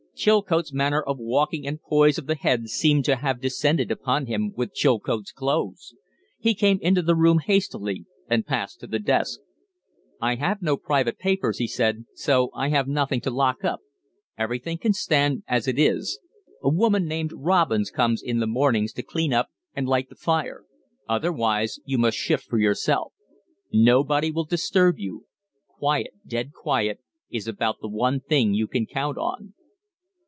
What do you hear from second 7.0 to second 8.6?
the room hastily and